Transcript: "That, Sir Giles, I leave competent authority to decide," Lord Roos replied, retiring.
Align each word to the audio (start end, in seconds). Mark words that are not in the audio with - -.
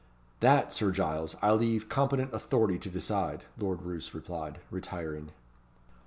"That, 0.39 0.73
Sir 0.73 0.89
Giles, 0.89 1.35
I 1.43 1.51
leave 1.51 1.87
competent 1.87 2.33
authority 2.33 2.79
to 2.79 2.89
decide," 2.89 3.45
Lord 3.55 3.83
Roos 3.83 4.15
replied, 4.15 4.57
retiring. 4.71 5.29